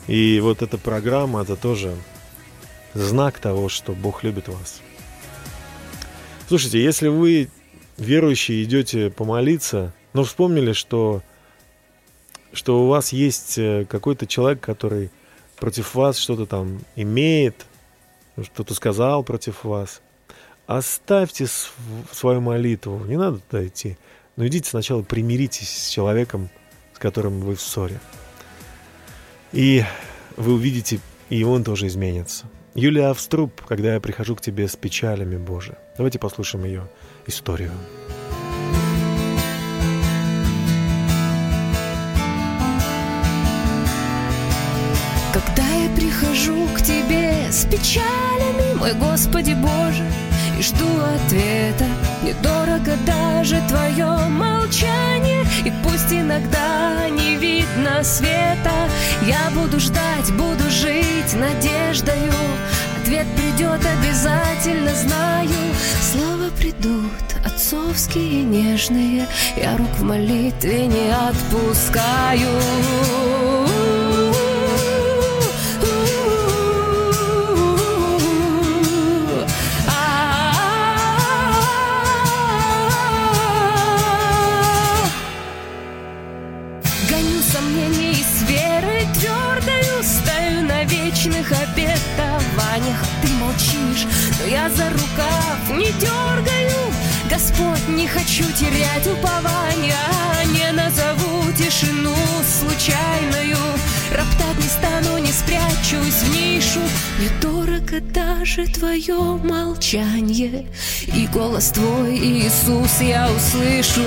[0.06, 1.96] И вот эта программа, это тоже
[2.94, 4.80] знак того, что Бог любит вас.
[6.46, 7.48] Слушайте, если вы
[7.96, 11.24] верующие идете помолиться, но вспомнили, что,
[12.52, 15.11] что у вас есть э, какой-то человек, который
[15.59, 17.66] против вас что-то там имеет,
[18.42, 20.00] что-то сказал против вас,
[20.66, 21.74] оставьте св-
[22.12, 23.96] свою молитву, не надо туда идти,
[24.36, 26.48] но идите сначала примиритесь с человеком,
[26.94, 28.00] с которым вы в ссоре.
[29.52, 29.84] И
[30.36, 31.00] вы увидите,
[31.30, 32.46] и он тоже изменится.
[32.74, 35.76] Юлия Авструб, когда я прихожу к тебе с печалями, Боже.
[35.96, 36.88] Давайте послушаем ее
[37.26, 37.72] историю.
[46.09, 50.04] Прихожу к тебе с печалями, мой Господи Боже,
[50.59, 50.86] и жду
[51.16, 51.84] ответа,
[52.22, 58.72] недорого даже твое молчание, и пусть иногда не видно света,
[59.26, 62.32] я буду ждать, буду жить надеждою,
[63.02, 65.50] ответ придет обязательно, знаю,
[66.00, 67.12] слова придут,
[67.44, 72.48] отцовские нежные, я рук в молитве не отпускаю.
[94.51, 96.92] Я за рукав не дергаю.
[97.30, 99.96] Господь, не хочу терять упования.
[100.53, 102.14] Не назову тишину
[102.59, 103.57] случайную.
[104.11, 106.80] Роптать не стану, не спрячусь в нишу.
[107.20, 110.66] Недорого даже твое молчание.
[111.07, 114.03] И голос твой, Иисус, я услышу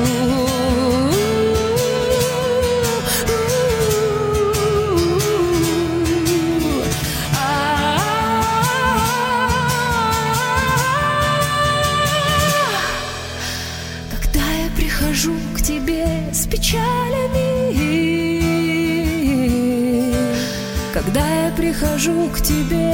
[21.72, 22.92] прихожу к тебе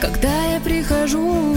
[0.00, 1.56] Когда я прихожу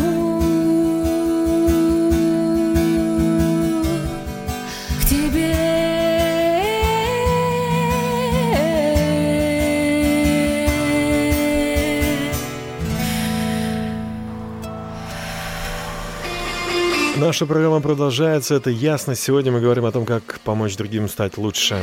[5.00, 5.54] к тебе
[17.16, 18.56] Наша программа продолжается.
[18.56, 19.16] Это ясно.
[19.16, 21.78] Сегодня мы говорим о том, как помочь другим стать лучше.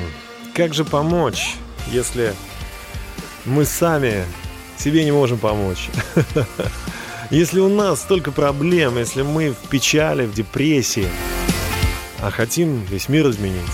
[0.61, 1.54] Как же помочь,
[1.90, 2.34] если
[3.46, 4.26] мы сами
[4.76, 5.88] себе не можем помочь?
[7.30, 11.08] Если у нас столько проблем, если мы в печали, в депрессии,
[12.20, 13.72] а хотим весь мир изменить.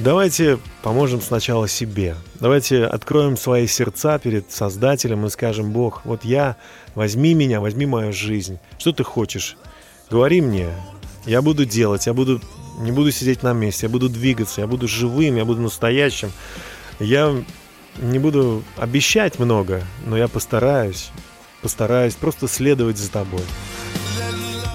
[0.00, 2.16] Давайте поможем сначала себе.
[2.40, 6.56] Давайте откроем свои сердца перед Создателем и скажем, Бог, вот я,
[6.96, 8.58] возьми меня, возьми мою жизнь.
[8.76, 9.56] Что ты хочешь?
[10.10, 10.70] Говори мне,
[11.26, 12.40] я буду делать, я буду,
[12.78, 16.32] не буду сидеть на месте, я буду двигаться, я буду живым, я буду настоящим.
[16.98, 17.34] Я
[17.98, 21.10] не буду обещать много, но я постараюсь,
[21.62, 23.42] постараюсь просто следовать за тобой.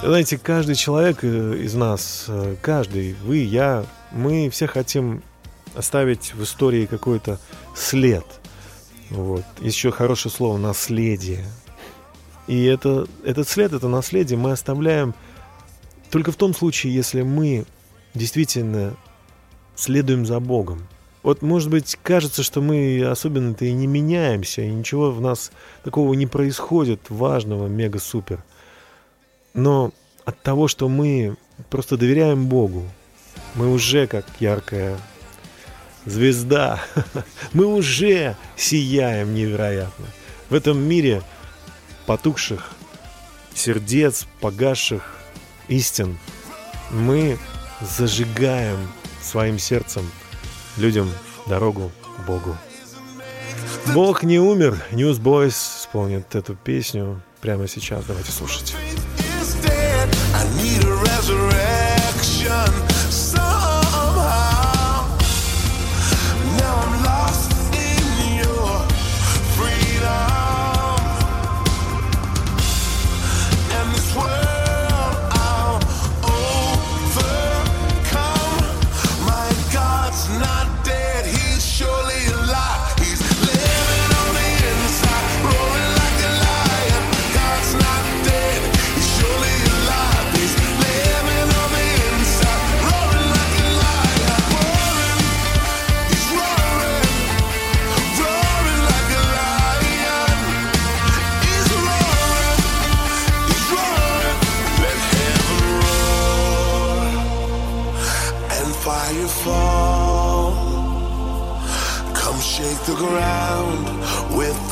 [0.02, 5.22] Знаете, каждый человек э, из нас, э, каждый, вы, я, мы все хотим
[5.74, 7.40] оставить в истории какой-то
[7.74, 8.24] след.
[9.08, 9.44] Вот.
[9.60, 11.44] Еще хорошее слово «наследие».
[12.46, 15.14] И это, этот след, это наследие мы оставляем
[16.10, 17.64] только в том случае, если мы
[18.14, 18.96] действительно
[19.74, 20.86] следуем за Богом.
[21.22, 25.52] Вот, может быть, кажется, что мы особенно-то и не меняемся, и ничего в нас
[25.82, 28.44] такого не происходит важного, мега-супер.
[29.54, 29.92] Но
[30.24, 31.36] от того, что мы
[31.70, 32.84] просто доверяем Богу,
[33.54, 34.98] мы уже как яркая
[36.04, 36.82] звезда,
[37.54, 40.06] мы уже сияем невероятно.
[40.50, 41.22] В этом мире
[42.04, 42.72] потухших
[43.54, 45.16] сердец, погасших
[45.68, 46.18] истин,
[46.90, 47.38] мы
[47.84, 48.78] зажигаем
[49.22, 50.10] своим сердцем
[50.76, 51.10] людям
[51.46, 52.56] дорогу к Богу.
[53.92, 54.82] Бог не умер.
[54.92, 58.04] Newsboys исполнит эту песню прямо сейчас.
[58.06, 58.74] Давайте слушать.
[60.34, 62.93] I need a resurrection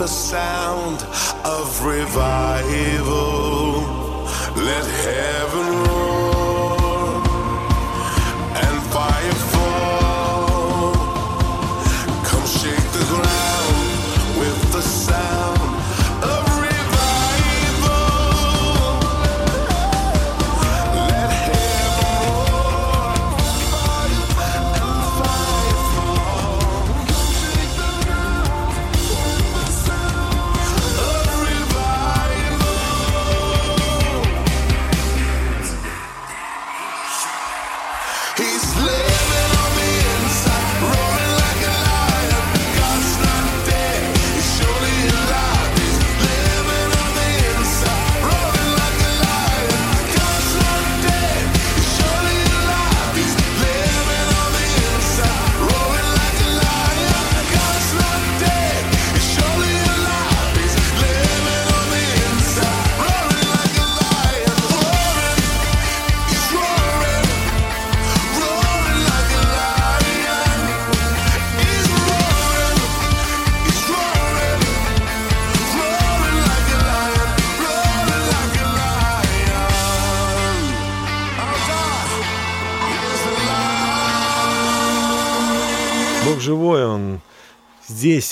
[0.03, 1.01] the sound
[1.45, 3.83] of revival.
[4.57, 5.92] Let heaven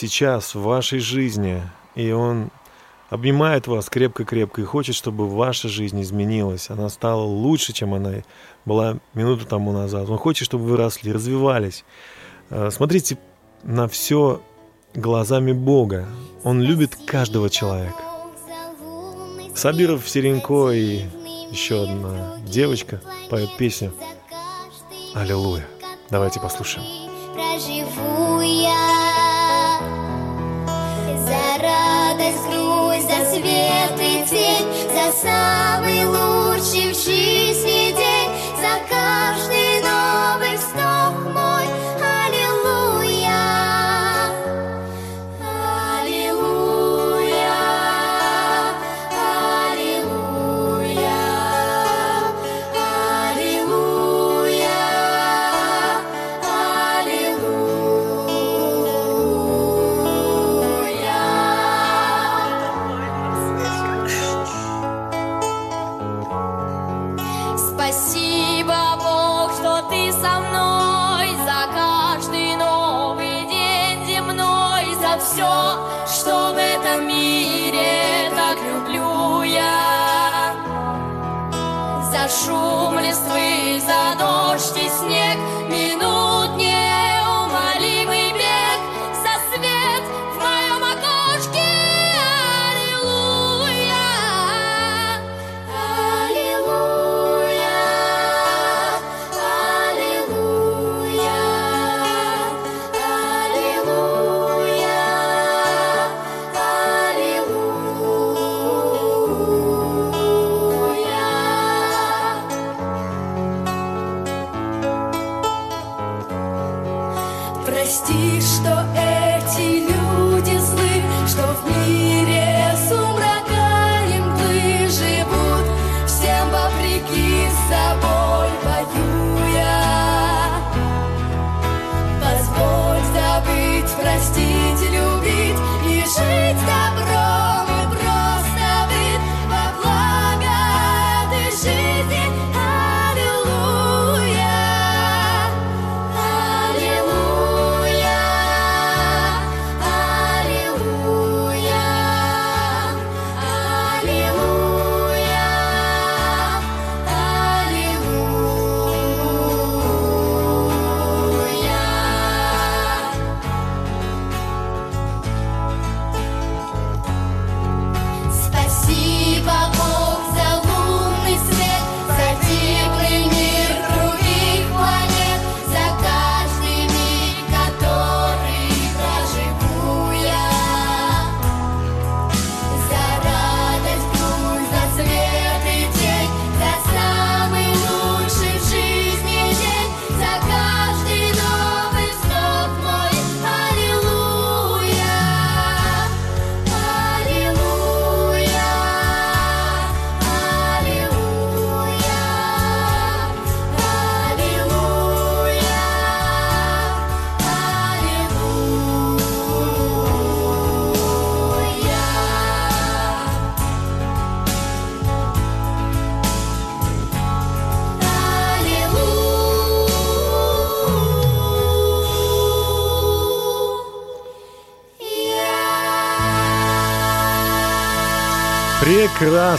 [0.00, 1.62] сейчас в вашей жизни,
[1.94, 2.50] и Он
[3.10, 8.22] обнимает вас крепко-крепко и хочет, чтобы ваша жизнь изменилась, она стала лучше, чем она
[8.64, 10.08] была минуту тому назад.
[10.08, 11.84] Он хочет, чтобы вы росли, развивались.
[12.50, 13.18] Э, смотрите
[13.62, 14.40] на все
[14.94, 16.08] глазами Бога.
[16.44, 17.98] Он любит каждого человека.
[19.54, 21.04] Сабиров Серенко и
[21.50, 23.92] еще одна девочка поет песню
[25.14, 25.66] «Аллилуйя».
[26.08, 26.86] Давайте послушаем.
[27.34, 28.89] Проживу я
[35.12, 37.19] самый лучший в жизни.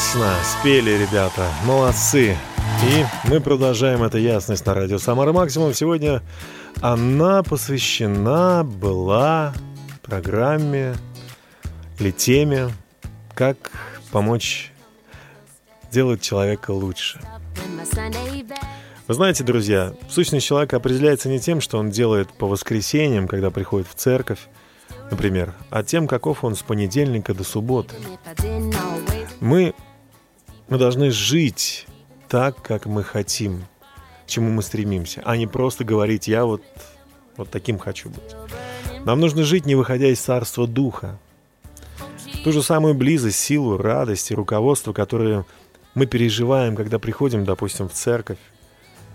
[0.02, 2.36] Прекрасно спели ребята, молодцы.
[2.84, 5.76] И мы продолжаем эту ясность на радио Самара Максимум.
[5.76, 6.24] Сегодня
[6.82, 9.54] она посвящена была
[10.02, 10.95] программе
[11.99, 12.72] или теме
[13.36, 13.58] «Как
[14.12, 14.74] помочь
[15.91, 17.22] делать человека лучше».
[19.08, 23.88] Вы знаете, друзья, сущность человека определяется не тем, что он делает по воскресеньям, когда приходит
[23.88, 24.39] в церковь,
[25.12, 27.95] например, а тем, каков он с понедельника до субботы.
[29.39, 29.74] Мы,
[30.72, 31.86] мы должны жить
[32.30, 33.65] так, как мы хотим,
[34.26, 36.63] к чему мы стремимся, а не просто говорить «я вот,
[37.36, 38.36] вот таким хочу быть».
[39.05, 41.19] Нам нужно жить, не выходя из царства духа.
[42.45, 45.45] Ту же самую близость, силу, радость и руководство, которые
[45.93, 48.39] мы переживаем, когда приходим, допустим, в церковь,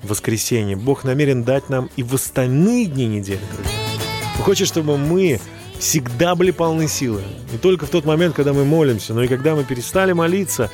[0.02, 0.76] в воскресенье.
[0.76, 4.44] Бог намерен дать нам и в остальные дни недели, друзья.
[4.44, 5.40] Хочет, чтобы мы
[5.78, 7.22] всегда были полны силы.
[7.50, 10.70] Не только в тот момент, когда мы молимся, но и когда мы перестали молиться,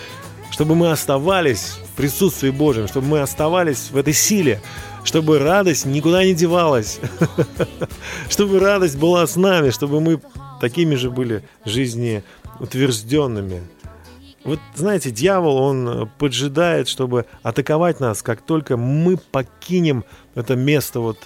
[0.53, 4.61] чтобы мы оставались в присутствии Божьем, чтобы мы оставались в этой силе,
[5.03, 7.01] чтобы радость никуда не девалась,
[8.29, 10.21] чтобы радость была с нами, чтобы мы
[10.61, 12.23] такими же были жизни
[12.61, 13.63] утвержденными.
[14.45, 21.17] Вот знаете, дьявол, он поджидает, чтобы атаковать нас, как только мы покинем это место, вот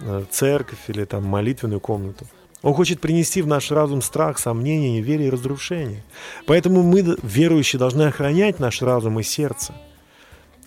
[0.00, 2.26] э, церковь или там молитвенную комнату.
[2.66, 6.02] Он хочет принести в наш разум страх, сомнение, неверие и разрушение.
[6.46, 9.72] Поэтому мы, верующие, должны охранять наш разум и сердце.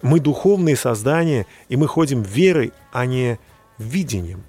[0.02, 3.38] Мы духовные создания, и мы ходим верой, а не
[3.78, 4.46] видением.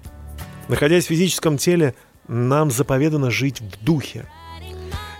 [0.69, 1.93] Находясь в физическом теле,
[2.29, 4.27] нам заповедано жить в духе.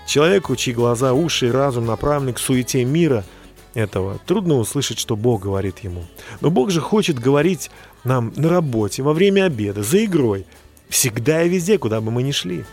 [0.06, 3.26] Человеку, чьи глаза, уши и разум направлены к суете мира
[3.74, 6.06] этого, трудно услышать, что Бог говорит ему.
[6.40, 7.70] Но Бог же хочет говорить
[8.04, 10.46] нам на работе, во время обеда, за игрой,
[10.92, 12.64] всегда и везде, куда бы мы ни шли.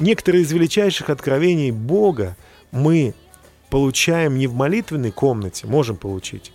[0.00, 2.34] Некоторые из величайших откровений Бога
[2.70, 3.14] мы
[3.68, 6.50] получаем не в молитвенной комнате, можем получить.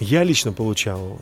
[0.00, 1.18] Я лично получал его.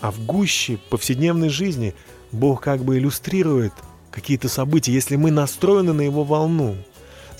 [0.00, 1.94] А в гуще повседневной жизни
[2.32, 3.72] Бог как бы иллюстрирует
[4.10, 6.76] какие-то события, если мы настроены на его волну.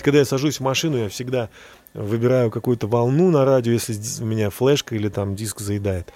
[0.01, 1.51] Когда я сажусь в машину, я всегда
[1.93, 6.13] выбираю какую-то волну на радио, если у меня флешка или там диск заедает.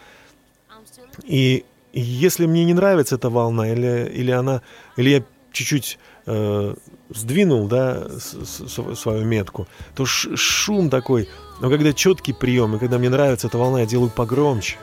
[1.25, 1.64] И
[1.95, 4.62] и если мне не нравится эта волна, или, или она,
[4.97, 6.74] или я чуть-чуть э,
[7.11, 11.28] сдвинул, да, с, с, свою метку, то ш, шум такой.
[11.61, 14.76] Но когда четкий прием, и когда мне нравится эта волна, я делаю погромче.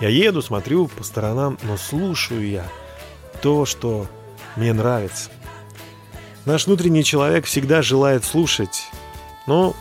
[0.00, 2.66] Я еду, смотрю по сторонам, но слушаю я
[3.40, 4.08] то, что
[4.56, 5.30] мне нравится.
[6.44, 8.88] Наш внутренний человек всегда желает слушать,
[9.46, 9.76] но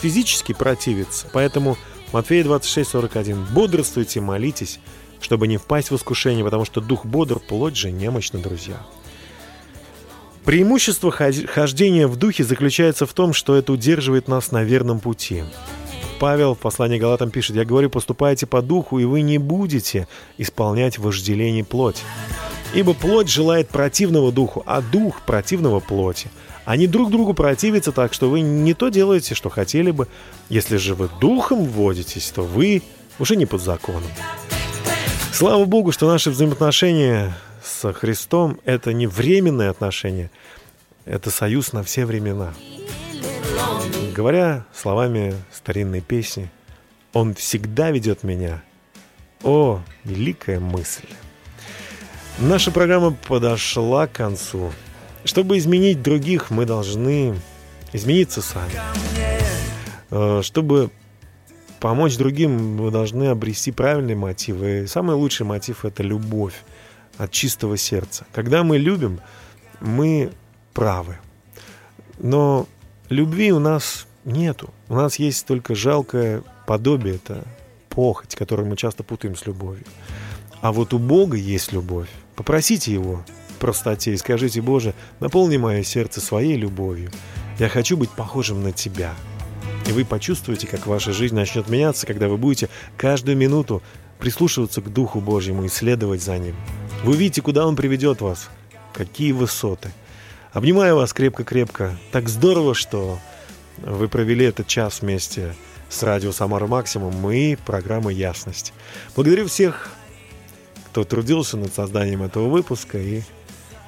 [0.00, 1.28] физически противится.
[1.34, 1.76] Поэтому
[2.14, 3.52] Матфея 26:41.
[3.52, 4.80] Бодрствуйте, молитесь,
[5.20, 8.78] чтобы не впасть в искушение, потому что дух бодр, плоть же немощна, друзья.
[10.44, 15.44] Преимущество хождения в духе заключается в том, что это удерживает нас на верном пути.
[16.18, 20.98] Павел в послании Галатам пишет, «Я говорю, поступайте по духу, и вы не будете исполнять
[20.98, 22.02] вожделение плоть.
[22.74, 26.30] Ибо плоть желает противного духу, а дух противного плоти.
[26.64, 30.08] Они друг другу противятся так, что вы не то делаете, что хотели бы.
[30.48, 32.82] Если же вы духом вводитесь, то вы
[33.18, 34.10] уже не под законом».
[35.32, 40.30] Слава Богу, что наши взаимоотношения с Христом– это не временные отношения,
[41.04, 42.54] это союз на все времена.
[44.14, 46.50] Говоря словами старинной песни,
[47.12, 48.62] «Он всегда ведет меня».
[49.42, 51.06] О, великая мысль!
[52.38, 54.72] Наша программа подошла к концу.
[55.24, 57.36] Чтобы изменить других, мы должны
[57.92, 58.72] измениться сами.
[60.10, 60.90] Э, Чтобы
[61.80, 64.82] помочь другим, мы должны обрести правильные мотивы.
[64.82, 66.54] И самый лучший мотив– это любовь
[67.16, 68.26] от чистого сердца.
[68.32, 69.20] Когда мы любим,
[69.80, 70.30] мы
[70.72, 71.18] правы.
[72.18, 72.66] Но
[73.08, 74.72] любви у нас нету.
[74.88, 77.44] У нас есть только жалкое подобие, это
[77.88, 79.84] похоть, которую мы часто путаем с любовью.
[80.60, 82.08] А вот у Бога есть любовь.
[82.36, 87.10] Попросите Его в простоте и скажите, Боже, наполни мое сердце своей любовью.
[87.58, 89.14] Я хочу быть похожим на Тебя.
[89.86, 93.82] И вы почувствуете, как ваша жизнь начнет меняться, когда вы будете каждую минуту
[94.18, 96.56] прислушиваться к Духу Божьему и следовать за Ним.
[97.04, 98.50] Вы увидите, куда Он приведет вас,
[98.92, 99.92] какие высоты.
[100.52, 101.96] Обнимаю вас крепко-крепко.
[102.10, 103.18] Так здорово, что
[103.78, 105.54] вы провели этот час вместе
[105.88, 108.72] с радио «Самара Максимум» и программой «Ясность».
[109.14, 109.90] Благодарю всех,
[110.86, 113.22] кто трудился над созданием этого выпуска и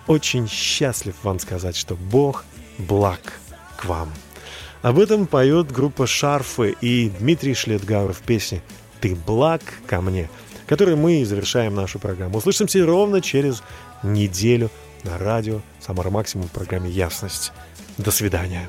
[0.07, 2.45] очень счастлив вам сказать, что Бог
[2.79, 3.21] благ
[3.77, 4.13] к вам.
[4.83, 8.63] Об этом поет группа «Шарфы» и Дмитрий Шлетгауэр в песне
[9.01, 10.31] «Ты благ ко мне»,
[10.67, 12.39] которой мы и завершаем нашу программу.
[12.39, 13.63] Услышимся ровно через
[14.03, 14.71] неделю
[15.05, 17.53] на радио «Самара Максимум» в программе «Ясность».
[17.99, 18.67] До свидания.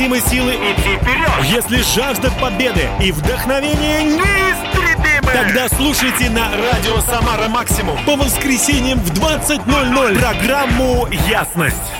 [0.00, 1.30] непобедимой силы идти вперед.
[1.44, 9.12] Если жажда победы и вдохновение неистребимы, тогда слушайте на радио «Самара Максимум» по воскресеньям в
[9.12, 11.99] 20.00 программу «Ясность».